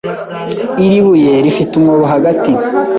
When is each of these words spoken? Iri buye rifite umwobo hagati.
Iri 0.85 0.99
buye 1.05 1.33
rifite 1.45 1.71
umwobo 1.75 2.05
hagati. 2.13 2.51